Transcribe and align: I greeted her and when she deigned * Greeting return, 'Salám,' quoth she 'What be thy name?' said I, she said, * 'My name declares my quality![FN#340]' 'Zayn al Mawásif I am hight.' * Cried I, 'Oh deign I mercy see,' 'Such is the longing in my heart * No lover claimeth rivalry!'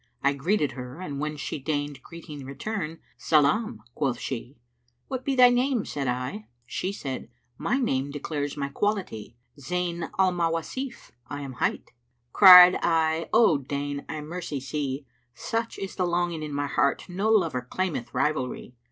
I 0.23 0.33
greeted 0.33 0.71
her 0.71 0.99
and 0.99 1.19
when 1.19 1.37
she 1.37 1.59
deigned 1.59 2.01
* 2.03 2.03
Greeting 2.03 2.43
return, 2.43 2.97
'Salám,' 3.19 3.81
quoth 3.93 4.17
she 4.17 4.57
'What 5.09 5.23
be 5.23 5.35
thy 5.35 5.49
name?' 5.51 5.85
said 5.85 6.07
I, 6.07 6.47
she 6.65 6.91
said, 6.91 7.29
* 7.43 7.57
'My 7.59 7.77
name 7.77 8.09
declares 8.09 8.57
my 8.57 8.69
quality![FN#340]' 8.69 9.61
'Zayn 9.63 10.09
al 10.17 10.31
Mawásif 10.31 11.11
I 11.27 11.41
am 11.41 11.53
hight.' 11.53 11.91
* 12.15 12.33
Cried 12.33 12.77
I, 12.81 13.29
'Oh 13.31 13.59
deign 13.59 14.03
I 14.09 14.21
mercy 14.21 14.59
see,' 14.59 15.05
'Such 15.35 15.77
is 15.77 15.95
the 15.95 16.07
longing 16.07 16.41
in 16.41 16.51
my 16.51 16.65
heart 16.65 17.07
* 17.07 17.07
No 17.07 17.29
lover 17.29 17.61
claimeth 17.69 18.11
rivalry!' 18.11 18.73